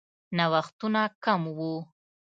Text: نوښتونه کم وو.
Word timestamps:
نوښتونه 0.37 1.01
کم 1.23 1.41
وو. 1.57 1.73